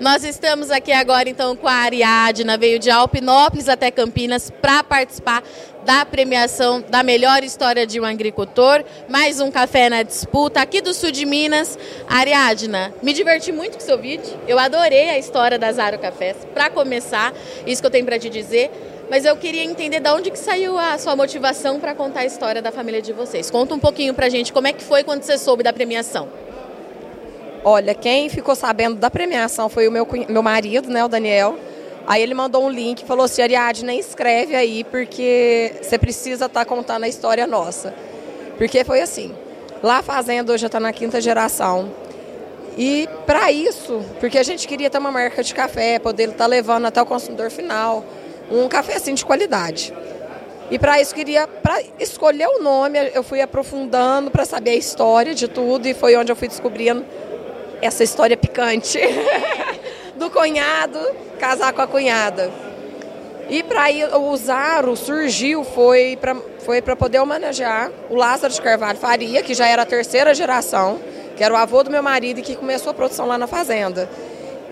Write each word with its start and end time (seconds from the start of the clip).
Nós 0.00 0.24
estamos 0.24 0.70
aqui 0.70 0.92
agora 0.92 1.28
então 1.28 1.54
com 1.54 1.68
a 1.68 1.74
Ariadna, 1.74 2.56
veio 2.56 2.78
de 2.78 2.90
Alpinópolis 2.90 3.68
até 3.68 3.90
Campinas 3.90 4.50
para 4.50 4.82
participar 4.82 5.44
da 5.84 6.06
premiação 6.06 6.82
da 6.88 7.02
melhor 7.02 7.44
história 7.44 7.86
de 7.86 8.00
um 8.00 8.04
agricultor. 8.06 8.82
Mais 9.10 9.42
um 9.42 9.50
café 9.50 9.90
na 9.90 10.02
disputa 10.02 10.58
aqui 10.58 10.80
do 10.80 10.94
sul 10.94 11.10
de 11.10 11.26
Minas. 11.26 11.78
Ariadna, 12.08 12.94
me 13.02 13.12
diverti 13.12 13.52
muito 13.52 13.74
com 13.74 13.80
seu 13.80 13.98
vídeo. 13.98 14.40
Eu 14.48 14.58
adorei 14.58 15.10
a 15.10 15.18
história 15.18 15.58
das 15.58 15.78
Aro 15.78 15.98
Cafés. 15.98 16.38
Para 16.54 16.70
começar, 16.70 17.34
isso 17.66 17.82
que 17.82 17.86
eu 17.86 17.90
tenho 17.90 18.06
para 18.06 18.18
te 18.18 18.30
dizer. 18.30 18.70
Mas 19.10 19.26
eu 19.26 19.36
queria 19.36 19.64
entender 19.64 20.00
de 20.00 20.08
onde 20.08 20.30
que 20.30 20.38
saiu 20.38 20.78
a 20.78 20.96
sua 20.96 21.14
motivação 21.14 21.78
para 21.78 21.94
contar 21.94 22.20
a 22.20 22.24
história 22.24 22.62
da 22.62 22.72
família 22.72 23.02
de 23.02 23.12
vocês. 23.12 23.50
Conta 23.50 23.74
um 23.74 23.78
pouquinho 23.78 24.14
para 24.14 24.24
a 24.26 24.30
gente 24.30 24.50
como 24.50 24.66
é 24.66 24.72
que 24.72 24.82
foi 24.82 25.04
quando 25.04 25.24
você 25.24 25.36
soube 25.36 25.62
da 25.62 25.74
premiação. 25.74 26.39
Olha, 27.62 27.94
quem 27.94 28.28
ficou 28.28 28.54
sabendo 28.54 28.96
da 28.96 29.10
premiação 29.10 29.68
foi 29.68 29.86
o 29.86 29.92
meu, 29.92 30.06
meu 30.28 30.42
marido, 30.42 30.88
né, 30.88 31.04
o 31.04 31.08
Daniel. 31.08 31.58
Aí 32.06 32.22
ele 32.22 32.34
mandou 32.34 32.64
um 32.64 32.70
link 32.70 33.02
e 33.02 33.04
falou 33.04 33.24
assim, 33.24 33.42
Ariadne, 33.42 33.98
escreve 33.98 34.56
aí, 34.56 34.82
porque 34.84 35.74
você 35.80 35.98
precisa 35.98 36.46
estar 36.46 36.60
tá 36.60 36.64
contando 36.64 37.04
a 37.04 37.08
história 37.08 37.46
nossa. 37.46 37.94
Porque 38.56 38.82
foi 38.82 39.00
assim, 39.00 39.34
lá 39.82 39.98
a 39.98 40.02
fazenda 40.02 40.52
hoje 40.52 40.62
já 40.62 40.66
está 40.66 40.80
na 40.80 40.92
quinta 40.92 41.20
geração. 41.20 41.92
E 42.78 43.08
para 43.26 43.52
isso, 43.52 44.02
porque 44.18 44.38
a 44.38 44.42
gente 44.42 44.66
queria 44.66 44.88
ter 44.88 44.98
uma 44.98 45.12
marca 45.12 45.42
de 45.42 45.54
café, 45.54 45.98
poder 45.98 46.30
estar 46.30 46.38
tá 46.38 46.46
levando 46.46 46.86
até 46.86 47.00
o 47.02 47.06
consumidor 47.06 47.50
final 47.50 48.04
um 48.50 48.68
café 48.68 48.96
assim 48.96 49.14
de 49.14 49.24
qualidade. 49.24 49.92
E 50.70 50.78
para 50.78 51.00
isso 51.00 51.14
queria, 51.14 51.46
para 51.46 51.80
escolher 51.98 52.46
o 52.46 52.62
nome, 52.62 52.98
eu 53.12 53.22
fui 53.22 53.40
aprofundando 53.40 54.30
para 54.30 54.44
saber 54.44 54.70
a 54.70 54.76
história 54.76 55.34
de 55.34 55.48
tudo 55.48 55.86
e 55.86 55.94
foi 55.94 56.16
onde 56.16 56.30
eu 56.30 56.36
fui 56.36 56.48
descobrindo 56.48 57.04
essa 57.80 58.04
história 58.04 58.36
picante 58.36 58.98
do 60.16 60.30
cunhado 60.30 60.98
casar 61.38 61.72
com 61.72 61.82
a 61.82 61.86
cunhada. 61.86 62.50
E 63.48 63.62
para 63.64 63.88
o 64.18 64.36
Zaro 64.36 64.96
surgiu 64.96 65.64
foi 65.64 66.16
para 66.20 66.36
foi 66.64 66.80
poder 66.82 67.18
homenagear 67.18 67.90
o 68.08 68.14
Lázaro 68.14 68.52
de 68.52 68.60
Carvalho 68.60 68.98
Faria, 68.98 69.42
que 69.42 69.54
já 69.54 69.66
era 69.66 69.82
a 69.82 69.86
terceira 69.86 70.32
geração, 70.34 71.00
que 71.36 71.42
era 71.42 71.52
o 71.52 71.56
avô 71.56 71.82
do 71.82 71.90
meu 71.90 72.02
marido 72.02 72.38
e 72.38 72.42
que 72.42 72.54
começou 72.54 72.90
a 72.90 72.94
produção 72.94 73.26
lá 73.26 73.36
na 73.36 73.46
fazenda. 73.46 74.08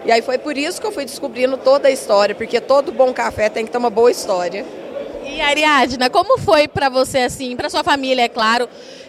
E 0.05 0.13
aí 0.13 0.23
foi 0.23 0.39
por 0.39 0.57
isso 0.57 0.81
que 0.81 0.87
eu 0.87 0.93
fui 0.93 1.05
descobrindo 1.05 1.57
toda 1.57 1.89
a 1.89 1.91
história, 1.91 2.35
porque 2.35 2.61
todo 2.61 2.93
bom 2.93 3.13
café 3.13 3.49
tem 3.49 3.65
que 3.65 3.73
ter 3.73 3.79
uma 3.79 3.91
boa 3.91 4.11
história. 4.11 4.65
E 5.25 5.41
Ariadna, 5.41 6.09
como 6.09 6.39
foi 6.39 6.69
para 6.69 6.89
você 6.89 7.19
assim, 7.19 7.57
para 7.57 7.69
sua 7.69 7.83
família, 7.83 8.23
é 8.23 8.29
claro, 8.29 8.69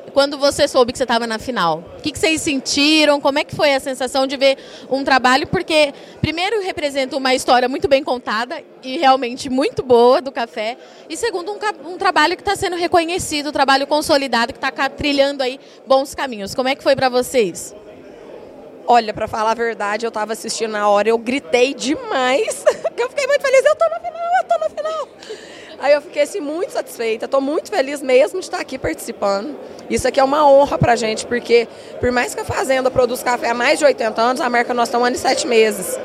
quando 0.09 0.37
você 0.37 0.67
soube 0.67 0.91
que 0.91 0.97
você 0.97 1.03
estava 1.03 1.25
na 1.25 1.39
final? 1.39 1.83
O 1.97 2.01
que, 2.01 2.11
que, 2.11 2.19
vocês 2.19 2.41
sentiram? 2.41 3.19
Como 3.19 3.39
é 3.39 3.43
que 3.43 3.55
foi 3.55 3.73
a 3.73 3.79
sensação 3.79 4.25
de 4.27 4.37
ver 4.37 4.57
um 4.89 5.03
trabalho? 5.03 5.47
Porque, 5.47 5.93
primeiro, 6.21 6.61
representa 6.61 7.15
uma 7.15 7.33
história 7.33 7.69
muito 7.69 7.87
bem 7.87 8.03
contada 8.03 8.61
e 8.83 8.97
realmente 8.97 9.49
muito 9.49 9.83
boa 9.83 10.21
do 10.21 10.31
café. 10.31 10.77
E, 11.09 11.15
segundo, 11.15 11.51
um, 11.51 11.89
um 11.93 11.97
trabalho 11.97 12.35
que 12.35 12.41
está 12.41 12.55
sendo 12.55 12.75
reconhecido, 12.75 13.49
um 13.49 13.53
trabalho 13.53 13.85
consolidado, 13.87 14.53
que 14.53 14.57
está 14.57 14.71
trilhando 14.89 15.43
aí 15.43 15.59
bons 15.85 16.13
caminhos. 16.15 16.53
Como 16.55 16.69
é 16.69 16.75
que 16.75 16.83
foi 16.83 16.95
para 16.95 17.09
vocês? 17.09 17.75
Olha, 18.91 19.13
para 19.13 19.27
falar 19.27 19.51
a 19.51 19.53
verdade, 19.53 20.05
eu 20.05 20.09
estava 20.09 20.33
assistindo 20.33 20.71
na 20.71 20.89
hora, 20.89 21.09
eu 21.09 21.17
gritei 21.19 21.75
demais. 21.75 22.65
eu 22.97 23.07
fiquei 23.09 23.27
muito 23.27 23.41
feliz, 23.41 23.63
eu 23.63 23.73
estou 23.73 23.87
na 23.87 23.99
final, 23.99 24.21
eu 24.35 24.41
estou 24.41 24.59
na 24.59 24.69
final. 24.69 25.07
Aí 25.81 25.93
eu 25.93 26.01
fiquei 26.01 26.23
assim, 26.23 26.39
muito 26.39 26.71
satisfeita, 26.71 27.25
estou 27.25 27.39
muito 27.39 27.69
feliz 27.69 28.01
mesmo 28.01 28.39
de 28.39 28.45
estar 28.45 28.59
aqui 28.59 28.77
participando. 28.77 29.57
Isso 29.89 30.07
aqui 30.07 30.19
é 30.19 30.23
uma 30.23 30.45
honra 30.47 30.77
para 30.77 30.93
a 30.93 30.95
gente, 30.95 31.25
porque 31.25 31.67
por 31.99 32.11
mais 32.11 32.35
que 32.35 32.41
a 32.41 32.45
Fazenda 32.45 32.91
produza 32.91 33.23
café 33.23 33.49
há 33.49 33.53
mais 33.53 33.79
de 33.79 33.85
80 33.85 34.21
anos, 34.21 34.41
a 34.41 34.49
marca 34.49 34.73
nós 34.73 34.89
estamos 34.89 35.03
um 35.03 35.07
ano 35.07 35.15
e 35.15 35.19
sete 35.19 35.47
meses. 35.47 35.97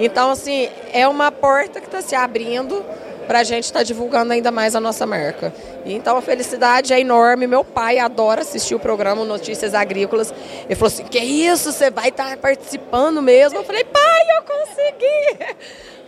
Então, 0.00 0.30
assim, 0.30 0.68
é 0.92 1.06
uma 1.06 1.30
porta 1.30 1.80
que 1.80 1.86
está 1.86 2.02
se 2.02 2.14
abrindo 2.14 2.84
para 3.26 3.40
a 3.40 3.44
gente 3.44 3.64
estar 3.64 3.80
tá 3.80 3.82
divulgando 3.84 4.32
ainda 4.32 4.50
mais 4.50 4.74
a 4.74 4.80
nossa 4.80 5.06
marca. 5.06 5.54
Então 5.86 6.16
a 6.16 6.22
felicidade 6.22 6.92
é 6.92 7.00
enorme. 7.00 7.46
Meu 7.46 7.64
pai 7.64 7.98
adora 7.98 8.42
assistir 8.42 8.74
o 8.74 8.78
programa 8.78 9.24
Notícias 9.24 9.74
Agrícolas. 9.74 10.32
Ele 10.64 10.74
falou 10.74 10.88
assim: 10.88 11.04
Que 11.04 11.18
isso? 11.18 11.72
Você 11.72 11.90
vai 11.90 12.08
estar 12.08 12.30
tá 12.30 12.36
participando 12.36 13.22
mesmo? 13.22 13.58
Eu 13.58 13.64
falei: 13.64 13.84
Pai, 13.84 14.22
eu 14.36 14.42
consegui! 14.42 15.56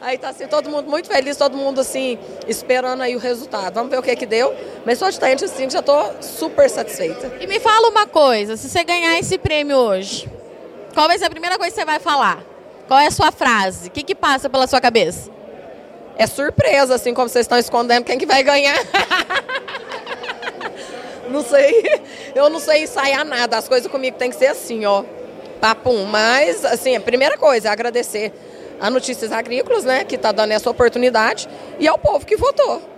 Aí 0.04 0.18
tá 0.18 0.28
assim, 0.28 0.46
todo 0.46 0.68
mundo 0.68 0.86
muito 0.86 1.08
feliz, 1.08 1.34
todo 1.34 1.56
mundo 1.56 1.80
assim, 1.80 2.18
esperando 2.46 3.02
aí 3.02 3.16
o 3.16 3.18
resultado. 3.18 3.72
Vamos 3.72 3.90
ver 3.90 3.98
o 3.98 4.02
que 4.02 4.14
que 4.14 4.26
deu. 4.26 4.54
Mas 4.84 4.98
só 4.98 5.08
de 5.08 5.14
estar 5.14 5.32
assim, 5.32 5.70
já 5.70 5.80
tô 5.80 5.96
super 6.20 6.68
satisfeita. 6.68 7.32
E 7.40 7.46
me 7.46 7.58
fala 7.58 7.88
uma 7.88 8.06
coisa, 8.06 8.54
se 8.54 8.68
você 8.68 8.84
ganhar 8.84 9.18
esse 9.18 9.38
prêmio 9.38 9.78
hoje, 9.78 10.28
qual 10.92 11.08
vai 11.08 11.18
ser 11.18 11.24
a 11.24 11.30
primeira 11.30 11.56
coisa 11.56 11.70
que 11.70 11.80
você 11.80 11.86
vai 11.86 11.98
falar? 11.98 12.44
Qual 12.86 13.00
é 13.00 13.06
a 13.06 13.10
sua 13.10 13.32
frase? 13.32 13.88
O 13.88 13.90
que 13.90 14.02
que 14.02 14.14
passa 14.14 14.50
pela 14.50 14.66
sua 14.66 14.78
cabeça? 14.78 15.30
É 16.18 16.26
surpresa, 16.26 16.96
assim 16.96 17.14
como 17.14 17.26
vocês 17.26 17.44
estão 17.44 17.56
escondendo 17.56 18.04
quem 18.04 18.18
que 18.18 18.26
vai 18.26 18.42
ganhar. 18.42 18.76
não 21.30 21.42
sei, 21.42 21.82
eu 22.34 22.50
não 22.50 22.60
sei 22.60 22.82
ensaiar 22.82 23.24
nada. 23.24 23.56
As 23.56 23.66
coisas 23.66 23.90
comigo 23.90 24.18
tem 24.18 24.28
que 24.28 24.36
ser 24.36 24.48
assim, 24.48 24.84
ó. 24.84 25.02
Papum. 25.62 26.04
Mas, 26.04 26.62
assim, 26.62 26.94
a 26.94 27.00
primeira 27.00 27.38
coisa 27.38 27.68
é 27.68 27.70
agradecer 27.70 28.34
a 28.80 28.90
Notícias 28.90 29.32
Agrícolas, 29.32 29.84
né, 29.84 30.04
que 30.04 30.16
está 30.16 30.32
dando 30.32 30.52
essa 30.52 30.70
oportunidade, 30.70 31.48
e 31.78 31.88
ao 31.88 31.98
povo 31.98 32.24
que 32.24 32.36
votou. 32.36 32.93